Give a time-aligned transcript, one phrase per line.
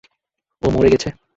[0.61, 1.09] ও মরে গেছে!